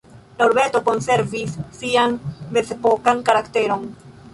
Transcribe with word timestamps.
La 0.39 0.45
urbeto 0.51 0.81
konservis 0.87 1.53
sian 1.83 2.19
mezepokan 2.59 3.27
karakteron. 3.31 3.91